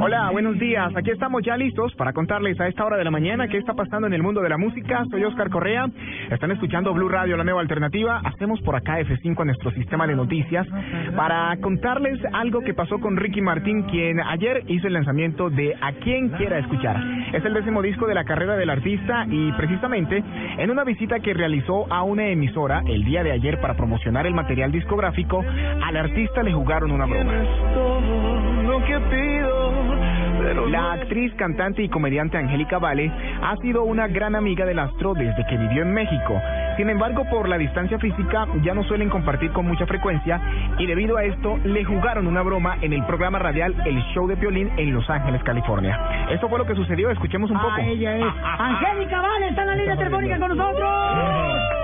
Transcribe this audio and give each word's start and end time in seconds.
Hola, 0.00 0.30
buenos 0.30 0.56
días. 0.60 0.94
Aquí 0.94 1.10
estamos 1.10 1.42
ya 1.44 1.56
listos 1.56 1.92
para 1.96 2.12
contarles 2.12 2.58
a 2.60 2.68
esta 2.68 2.84
hora 2.84 2.96
de 2.96 3.02
la 3.02 3.10
mañana 3.10 3.48
qué 3.48 3.58
está 3.58 3.74
pasando 3.74 4.06
en 4.06 4.12
el 4.12 4.22
mundo 4.22 4.40
de 4.40 4.48
la 4.48 4.56
música. 4.56 5.04
Soy 5.10 5.24
Oscar 5.24 5.50
Correa. 5.50 5.90
Están 6.30 6.52
escuchando 6.52 6.94
Blue 6.94 7.08
Radio, 7.08 7.36
la 7.36 7.42
nueva 7.42 7.60
alternativa. 7.60 8.20
Hacemos 8.24 8.60
por 8.60 8.76
acá 8.76 9.00
F5 9.00 9.42
a 9.42 9.44
nuestro 9.46 9.72
sistema 9.72 10.06
de 10.06 10.14
noticias 10.14 10.68
para 11.16 11.56
contarles 11.60 12.20
algo 12.32 12.60
que 12.60 12.74
pasó 12.74 13.00
con 13.00 13.16
Ricky 13.16 13.40
Martín, 13.40 13.82
quien 13.90 14.20
ayer 14.20 14.62
hizo 14.68 14.86
el 14.86 14.92
lanzamiento 14.92 15.50
de 15.50 15.74
A 15.80 15.92
quien 15.94 16.28
quiera 16.30 16.60
escuchar. 16.60 16.96
Es 17.32 17.44
el 17.44 17.54
décimo 17.54 17.82
disco 17.82 18.06
de 18.06 18.14
la 18.14 18.24
carrera 18.24 18.56
del 18.56 18.70
artista 18.70 19.26
y 19.28 19.50
precisamente 19.52 20.22
en 20.58 20.70
una 20.70 20.84
visita 20.84 21.18
que 21.18 21.34
realizó 21.34 21.92
a 21.92 22.04
una 22.04 22.28
emisora 22.28 22.82
el 22.86 23.04
día 23.04 23.24
de 23.24 23.32
ayer 23.32 23.60
para 23.60 23.74
promocionar 23.74 24.26
el 24.26 24.34
material 24.34 24.70
discográfico, 24.70 25.44
al 25.84 25.96
artista 25.96 26.44
le 26.44 26.52
jugaron 26.52 26.92
una 26.92 27.06
broma. 27.06 28.57
La 30.70 30.92
actriz, 30.92 31.32
cantante 31.34 31.82
y 31.82 31.88
comediante 31.88 32.36
Angélica 32.36 32.78
Vale 32.78 33.10
ha 33.42 33.56
sido 33.56 33.84
una 33.84 34.06
gran 34.06 34.36
amiga 34.36 34.64
del 34.64 34.78
astro 34.78 35.14
desde 35.14 35.46
que 35.46 35.56
vivió 35.56 35.82
en 35.82 35.92
México. 35.92 36.40
Sin 36.76 36.90
embargo, 36.90 37.24
por 37.30 37.48
la 37.48 37.58
distancia 37.58 37.98
física 37.98 38.46
ya 38.62 38.74
no 38.74 38.84
suelen 38.84 39.08
compartir 39.08 39.50
con 39.52 39.66
mucha 39.66 39.86
frecuencia 39.86 40.40
y 40.78 40.86
debido 40.86 41.16
a 41.16 41.24
esto 41.24 41.58
le 41.64 41.84
jugaron 41.84 42.26
una 42.26 42.42
broma 42.42 42.76
en 42.82 42.92
el 42.92 43.04
programa 43.06 43.38
radial 43.38 43.74
El 43.84 44.00
Show 44.14 44.28
de 44.28 44.36
Piolín 44.36 44.70
en 44.76 44.94
Los 44.94 45.08
Ángeles, 45.10 45.42
California. 45.42 45.98
Esto 46.30 46.48
fue 46.48 46.58
lo 46.58 46.66
que 46.66 46.74
sucedió, 46.74 47.10
escuchemos 47.10 47.50
un 47.50 47.58
poco. 47.58 47.74
Ah, 47.76 47.82
ella 47.82 48.16
es 48.16 48.24
Angélica 48.58 49.20
Vale, 49.20 49.48
está 49.48 49.62
en 49.62 49.68
la 49.68 49.74
línea 49.74 49.96
telefónica 49.96 50.38
con 50.38 50.56
nosotros. 50.56 50.88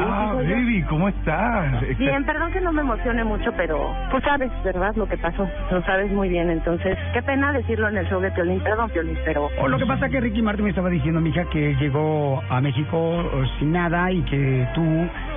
Ah, 0.00 0.34
baby, 0.36 0.82
¿cómo 0.88 1.08
estás? 1.08 1.80
Bien, 1.98 2.24
perdón 2.24 2.52
que 2.52 2.60
no 2.60 2.72
me 2.72 2.82
emocione 2.82 3.24
mucho, 3.24 3.52
pero 3.56 3.94
pues 4.10 4.22
sabes, 4.24 4.50
¿verdad? 4.64 4.94
Lo 4.96 5.06
que 5.06 5.16
pasó, 5.16 5.48
lo 5.70 5.82
sabes 5.82 6.10
muy 6.10 6.28
bien. 6.28 6.50
Entonces, 6.50 6.96
qué 7.12 7.22
pena 7.22 7.52
decirlo 7.52 7.88
en 7.88 7.98
el 7.98 8.08
show 8.08 8.20
de 8.20 8.30
Piolín, 8.32 8.60
perdón, 8.60 8.90
Piolín, 8.90 9.18
pero... 9.24 9.48
O 9.58 9.68
lo 9.68 9.78
que 9.78 9.86
pasa 9.86 10.06
es 10.06 10.12
que 10.12 10.20
Ricky 10.20 10.42
Martin 10.42 10.64
me 10.64 10.70
estaba 10.70 10.90
diciendo, 10.90 11.20
mija, 11.20 11.44
que 11.50 11.74
llegó 11.76 12.42
a 12.48 12.60
México 12.60 13.20
eh, 13.20 13.44
sin 13.58 13.72
nada 13.72 14.10
y 14.10 14.22
que 14.22 14.68
tú 14.74 14.82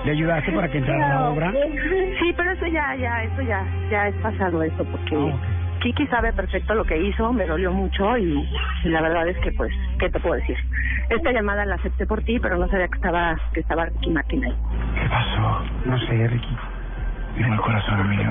le 0.06 0.12
ayudaste 0.12 0.52
para 0.52 0.70
que 0.70 0.80
entrara 0.80 1.06
a 1.06 1.22
la 1.22 1.30
obra. 1.30 1.52
Sí, 2.20 2.34
pero 2.36 2.52
eso 2.52 2.66
ya, 2.68 2.96
ya, 2.96 3.24
eso 3.24 3.42
ya, 3.42 3.66
ya 3.90 4.08
es 4.08 4.16
pasado 4.16 4.64
eso, 4.64 4.84
porque... 4.86 5.16
Ah. 5.16 5.58
Kiki 5.80 6.08
sabe 6.08 6.34
perfecto 6.34 6.74
lo 6.74 6.84
que 6.84 6.98
hizo, 6.98 7.32
me 7.32 7.46
dolió 7.46 7.72
mucho 7.72 8.18
y, 8.18 8.50
y 8.84 8.90
la 8.90 9.02
verdad 9.02 9.28
es 9.28 9.38
que, 9.38 9.52
pues, 9.52 9.72
¿qué 10.00 10.10
te 10.10 10.20
puedo 10.20 10.36
decir? 10.36 10.58
Esta 11.10 11.32
llamada 11.32 11.66
la 11.66 11.76
acepté 11.76 12.06
por 12.06 12.22
ti, 12.24 12.40
pero 12.40 12.58
no 12.58 12.68
sabía 12.68 12.88
que 12.88 12.96
estaba 12.96 13.38
que 13.54 13.62
estaba 13.62 13.86
Ricky 13.86 14.10
Martin 14.10 14.44
ahí. 14.44 14.56
¿Qué 15.02 15.10
pasó? 15.10 15.64
No 15.86 15.98
sé, 16.00 16.28
Ricky. 16.28 16.58
Dime 17.38 17.54
el 17.56 17.62
corazón 17.62 18.10
mío. 18.10 18.30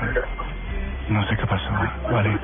No 1.09 1.25
sé 1.27 1.37
qué 1.37 1.45
pasó. 1.47 1.69
Vale. 2.11 2.37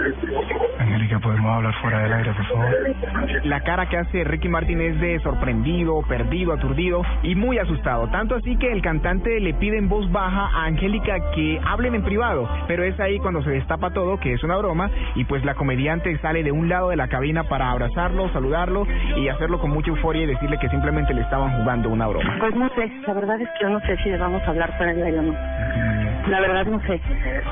Angélica, 0.80 1.20
¿podemos 1.20 1.56
hablar 1.56 1.74
fuera 1.82 2.00
del 2.00 2.14
aire, 2.14 2.34
por 2.34 2.46
favor? 2.46 2.96
La 3.44 3.62
cara 3.62 3.88
que 3.88 3.98
hace 3.98 4.24
Ricky 4.24 4.48
Martin 4.48 4.82
es 4.82 5.00
de 5.00 5.20
sorprendido, 5.20 6.02
perdido, 6.08 6.54
aturdido 6.54 7.02
y 7.24 7.36
muy 7.36 7.58
asustado. 7.58 8.08
Tanto 8.08 8.36
así 8.36 8.56
que 8.58 8.72
el 8.72 8.82
cantante 8.82 9.40
le 9.40 9.54
pide 9.54 9.78
en 9.78 9.90
voz 9.90 10.10
baja 10.12 10.50
a 10.54 10.66
Angélica 10.66 11.32
que 11.36 11.60
hablen 11.66 11.96
en 11.96 12.04
privado. 12.04 12.50
Pero 12.68 12.84
es 12.84 12.98
ahí 13.00 13.20
cuando 13.20 13.44
se 13.44 13.52
destapa 13.52 13.92
todo, 13.92 14.20
que 14.20 14.34
es 14.34 14.44
una 14.44 14.58
broma, 14.58 14.90
y 15.16 15.26
pues 15.26 15.44
la 15.44 15.56
comediante 15.56 16.18
sale 16.20 16.44
de 16.44 16.52
un 16.52 16.70
lado 16.70 16.90
de 16.90 16.96
la 16.96 17.08
cabina 17.08 17.44
para 17.44 17.70
abrazarlo, 17.70 18.32
saludarlo 18.32 18.88
y 19.18 19.28
hacerlo 19.28 19.60
con 19.60 19.72
mucha 19.72 19.90
euforia 19.90 20.24
y 20.24 20.28
decirle 20.28 20.58
que 20.60 20.70
simplemente 20.70 21.14
le 21.14 21.22
estaban 21.22 21.52
jugando 21.58 21.90
una 21.90 22.08
broma. 22.08 22.38
Pues 22.40 22.56
no 22.56 22.70
sé, 22.76 22.92
la 23.06 23.14
verdad 23.14 23.42
es 23.42 23.50
que 23.50 23.64
yo 23.64 23.70
no 23.70 23.80
sé 23.82 23.98
si 23.98 24.10
debamos 24.10 24.42
hablar 24.48 24.76
fuera 24.78 24.94
del 24.94 25.04
aire 25.04 25.20
o 25.20 25.22
no. 25.24 25.93
La 26.28 26.40
verdad 26.40 26.66
no 26.66 26.80
sé, 26.82 27.02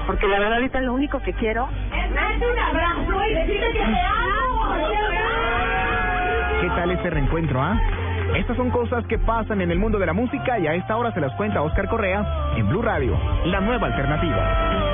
porque 0.07 0.27
la 0.27 0.39
verdad 0.39 0.55
ahorita 0.55 0.81
lo 0.81 0.93
único 0.93 1.19
que 1.19 1.33
quiero 1.33 1.67
¿Qué 6.61 6.67
tal 6.69 6.91
ese 6.91 7.09
reencuentro, 7.09 7.61
ah? 7.61 7.79
Estas 8.35 8.55
son 8.55 8.69
cosas 8.69 9.05
que 9.07 9.17
pasan 9.17 9.61
en 9.61 9.71
el 9.71 9.79
mundo 9.79 9.99
de 9.99 10.05
la 10.05 10.13
música 10.13 10.57
y 10.59 10.67
a 10.67 10.75
esta 10.75 10.95
hora 10.95 11.13
se 11.13 11.19
las 11.19 11.33
cuenta 11.35 11.61
Oscar 11.61 11.89
Correa 11.89 12.53
en 12.55 12.69
Blue 12.69 12.81
Radio, 12.81 13.19
la 13.45 13.59
nueva 13.59 13.87
alternativa. 13.87 14.90